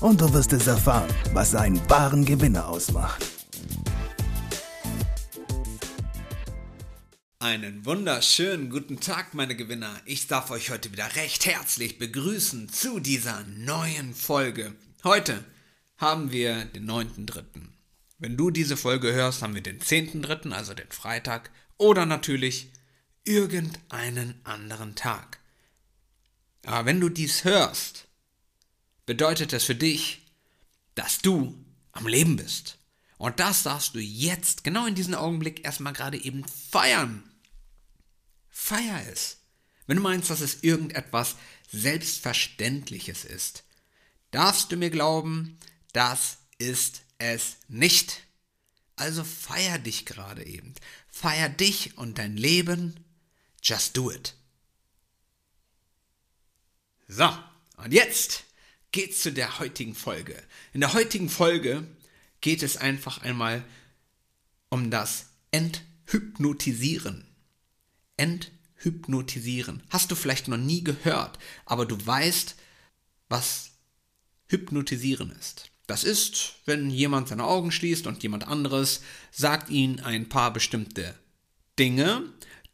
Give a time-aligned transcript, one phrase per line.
[0.00, 3.24] und du wirst es erfahren, was einen wahren Gewinner ausmacht.
[7.40, 9.94] Einen wunderschönen guten Tag, meine Gewinner.
[10.04, 14.74] Ich darf euch heute wieder recht herzlich begrüßen zu dieser neuen Folge.
[15.04, 15.44] Heute
[15.96, 17.44] haben wir den 9.3.
[18.18, 22.72] Wenn du diese Folge hörst, haben wir den 10.3., also den Freitag, oder natürlich
[23.24, 25.38] irgendeinen anderen Tag.
[26.66, 28.07] Aber wenn du dies hörst,
[29.08, 30.20] bedeutet es für dich,
[30.94, 32.76] dass du am Leben bist.
[33.16, 37.22] Und das darfst du jetzt, genau in diesem Augenblick, erstmal gerade eben feiern.
[38.50, 39.38] Feier es.
[39.86, 41.36] Wenn du meinst, dass es irgendetwas
[41.72, 43.64] Selbstverständliches ist,
[44.30, 45.58] darfst du mir glauben,
[45.94, 48.24] das ist es nicht.
[48.94, 50.74] Also feier dich gerade eben.
[51.08, 53.02] Feier dich und dein Leben.
[53.62, 54.34] Just do it.
[57.08, 57.34] So,
[57.78, 58.44] und jetzt
[58.92, 60.42] geht's zu der heutigen Folge.
[60.72, 61.86] In der heutigen Folge
[62.40, 63.64] geht es einfach einmal
[64.68, 67.26] um das Enthypnotisieren.
[68.16, 69.82] Enthypnotisieren.
[69.90, 72.56] Hast du vielleicht noch nie gehört, aber du weißt,
[73.28, 73.70] was
[74.46, 75.70] Hypnotisieren ist.
[75.86, 79.00] Das ist, wenn jemand seine Augen schließt und jemand anderes
[79.30, 81.14] sagt ihm ein paar bestimmte
[81.78, 82.24] Dinge,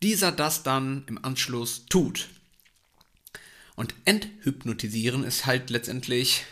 [0.02, 2.28] dieser das dann im Anschluss tut.
[3.76, 6.44] Und enthypnotisieren ist halt letztendlich,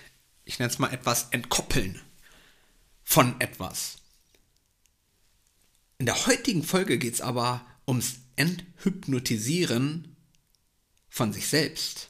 [0.44, 2.00] ich nenne es mal etwas entkoppeln
[3.04, 3.98] von etwas.
[5.98, 10.16] In der heutigen Folge geht es aber ums Enthypnotisieren
[11.08, 12.08] von sich selbst,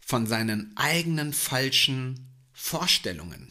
[0.00, 3.48] von seinen eigenen falschen Vorstellungen.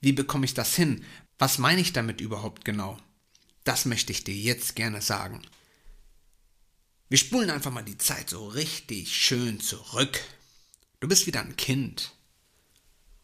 [0.00, 1.04] Wie bekomme ich das hin?
[1.38, 2.96] Was meine ich damit überhaupt genau?
[3.64, 5.42] Das möchte ich dir jetzt gerne sagen.
[7.14, 10.18] Wir spulen einfach mal die Zeit so richtig schön zurück.
[10.98, 12.10] Du bist wieder ein Kind.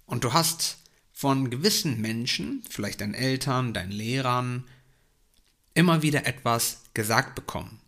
[0.06, 0.78] Und du hast
[1.12, 4.62] von gewissen Menschen, vielleicht deinen Eltern, deinen Lehrern,
[5.75, 7.81] immer wieder etwas gesagt bekommen.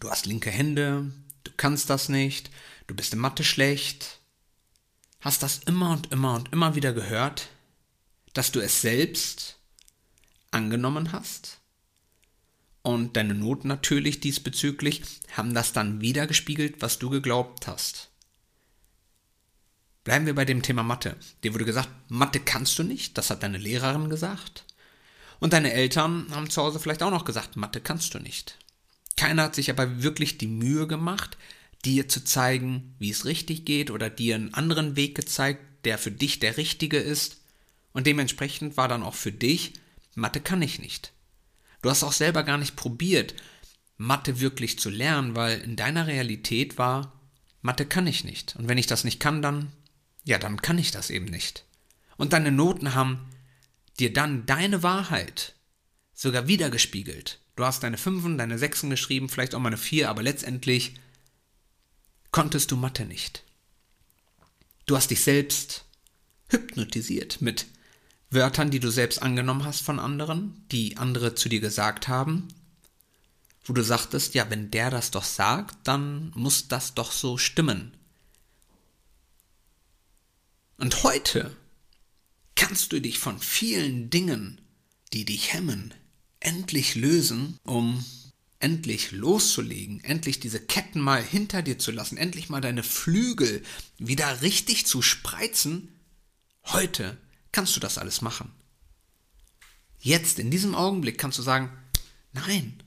[0.00, 1.12] Du hast linke Hände,
[1.44, 2.50] du kannst das nicht,
[2.88, 4.18] du bist in Mathe schlecht.
[5.20, 7.50] Hast das immer und immer und immer wieder gehört,
[8.34, 9.60] dass du es selbst
[10.50, 11.60] angenommen hast
[12.86, 15.02] und deine Noten natürlich diesbezüglich
[15.32, 18.10] haben das dann wieder gespiegelt, was du geglaubt hast.
[20.04, 21.16] Bleiben wir bei dem Thema Mathe.
[21.42, 24.64] Dir wurde gesagt, Mathe kannst du nicht, das hat deine Lehrerin gesagt.
[25.40, 28.56] Und deine Eltern haben zu Hause vielleicht auch noch gesagt, Mathe kannst du nicht.
[29.16, 31.36] Keiner hat sich aber wirklich die Mühe gemacht,
[31.84, 36.12] dir zu zeigen, wie es richtig geht oder dir einen anderen Weg gezeigt, der für
[36.12, 37.38] dich der richtige ist.
[37.92, 39.72] Und dementsprechend war dann auch für dich,
[40.14, 41.12] Mathe kann ich nicht.
[41.86, 43.32] Du hast auch selber gar nicht probiert,
[43.96, 47.12] Mathe wirklich zu lernen, weil in deiner Realität war,
[47.62, 48.56] Mathe kann ich nicht.
[48.56, 49.70] Und wenn ich das nicht kann, dann,
[50.24, 51.64] ja, dann kann ich das eben nicht.
[52.16, 53.28] Und deine Noten haben
[54.00, 55.54] dir dann deine Wahrheit
[56.12, 57.38] sogar wiedergespiegelt.
[57.54, 60.94] Du hast deine Fünfen, deine Sechsen geschrieben, vielleicht auch mal eine Vier, aber letztendlich
[62.32, 63.44] konntest du Mathe nicht.
[64.86, 65.84] Du hast dich selbst
[66.48, 67.66] hypnotisiert mit
[68.36, 72.46] Wörtern, die du selbst angenommen hast von anderen, die andere zu dir gesagt haben,
[73.64, 77.96] wo du sagtest, ja, wenn der das doch sagt, dann muss das doch so stimmen.
[80.78, 81.50] Und heute
[82.54, 84.60] kannst du dich von vielen Dingen,
[85.12, 85.92] die dich hemmen,
[86.38, 88.04] endlich lösen, um
[88.60, 93.62] endlich loszulegen, endlich diese Ketten mal hinter dir zu lassen, endlich mal deine Flügel
[93.98, 95.88] wieder richtig zu spreizen.
[96.64, 97.18] Heute
[97.56, 98.52] kannst du das alles machen.
[99.98, 101.72] Jetzt, in diesem Augenblick, kannst du sagen,
[102.34, 102.82] nein,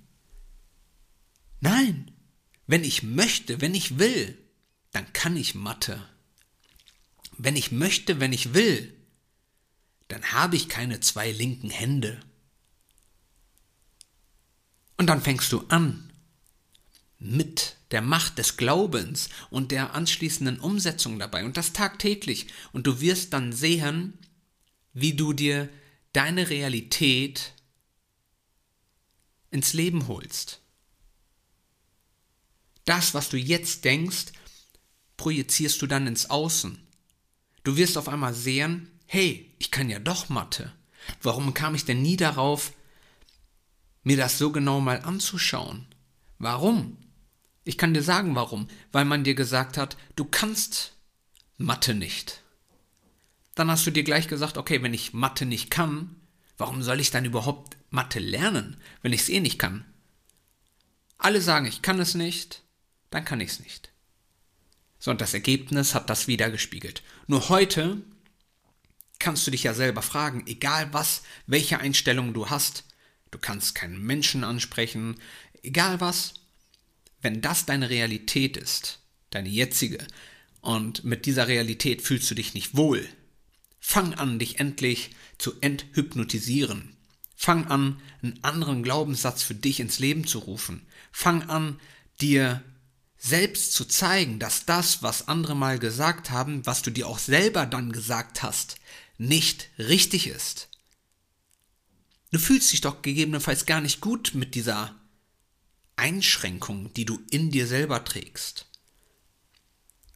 [1.60, 2.12] nein,
[2.68, 4.38] wenn ich möchte, wenn ich will,
[4.92, 6.07] dann kann ich Mathe.
[7.36, 8.95] Wenn ich möchte, wenn ich will,
[10.07, 12.19] dann habe ich keine zwei linken Hände.
[14.98, 16.13] Und dann fängst du an,
[17.18, 22.45] mit der Macht des Glaubens und der anschließenden Umsetzung dabei und das tagtäglich.
[22.71, 24.13] Und du wirst dann sehen,
[24.94, 25.70] wie du dir
[26.14, 27.54] deine Realität
[29.52, 30.62] ins Leben holst.
[32.86, 34.28] Das, was du jetzt denkst,
[35.18, 36.80] projizierst du dann ins Außen.
[37.64, 40.74] Du wirst auf einmal sehen, hey, ich kann ja doch Mathe.
[41.22, 42.74] Warum kam ich denn nie darauf,
[44.04, 45.86] mir das so genau mal anzuschauen?
[46.38, 46.98] Warum?
[47.64, 48.68] Ich kann dir sagen, warum.
[48.92, 50.96] Weil man dir gesagt hat, du kannst
[51.58, 52.42] Mathe nicht.
[53.60, 56.16] Dann hast du dir gleich gesagt, okay, wenn ich Mathe nicht kann,
[56.58, 59.84] warum soll ich dann überhaupt Mathe lernen, wenn ich es eh nicht kann?
[61.18, 62.64] Alle sagen, ich kann es nicht,
[63.10, 63.92] dann kann ich es nicht.
[64.98, 67.04] So, und das Ergebnis hat das wieder gespiegelt.
[67.28, 68.02] Nur heute
[69.20, 72.86] kannst du dich ja selber fragen, egal was, welche Einstellung du hast,
[73.30, 75.18] du kannst keinen Menschen ansprechen,
[75.64, 76.34] egal was,
[77.22, 79.02] wenn das deine Realität ist,
[79.32, 80.08] deine jetzige,
[80.62, 83.06] und mit dieser Realität fühlst du dich nicht wohl,
[83.90, 85.10] fang an, dich endlich
[85.40, 86.96] zu enthypnotisieren.
[87.36, 90.86] Fang an, einen anderen Glaubenssatz für dich ins Leben zu rufen.
[91.12, 91.80] Fang an,
[92.22, 92.64] dir
[93.18, 97.66] selbst zu zeigen, dass das, was andere mal gesagt haben, was du dir auch selber
[97.66, 98.76] dann gesagt hast,
[99.18, 100.70] nicht richtig ist.
[102.32, 104.96] Du fühlst dich doch gegebenenfalls gar nicht gut mit dieser
[105.96, 108.69] Einschränkung, die du in dir selber trägst.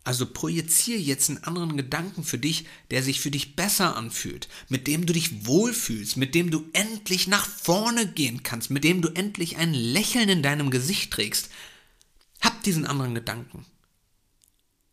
[0.06, 4.86] Also projiziere jetzt einen anderen Gedanken für dich, der sich für dich besser anfühlt, mit
[4.88, 9.10] dem du dich wohlfühlst, mit dem du endlich nach vorne gehen kannst, mit dem du
[9.10, 11.50] endlich ein Lächeln in deinem Gesicht trägst.
[12.42, 13.66] Hab diesen anderen Gedanken.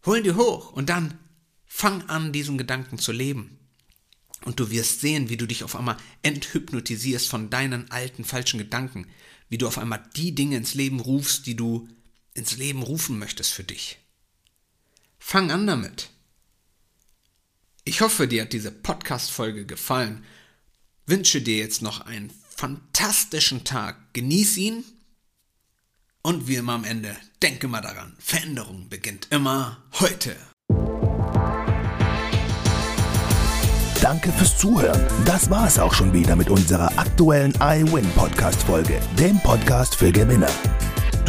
[0.06, 1.18] Hol ihn dir hoch und dann
[1.66, 3.58] fang an, diesen Gedanken zu leben.
[4.44, 9.06] Und du wirst sehen, wie du dich auf einmal enthypnotisierst von deinen alten falschen Gedanken,
[9.48, 11.88] wie du auf einmal die Dinge ins Leben rufst, die du
[12.32, 13.99] ins Leben rufen möchtest für dich.
[15.20, 16.08] Fang an damit.
[17.84, 20.24] Ich hoffe, dir hat diese Podcast-Folge gefallen.
[21.06, 23.96] Wünsche dir jetzt noch einen fantastischen Tag.
[24.14, 24.82] Genieß ihn.
[26.22, 30.36] Und wie immer am Ende, denke mal daran, Veränderung beginnt immer heute.
[34.00, 35.06] Danke fürs Zuhören.
[35.26, 40.10] Das war es auch schon wieder mit unserer aktuellen iWin Podcast Folge, dem Podcast für
[40.10, 40.50] Gewinner.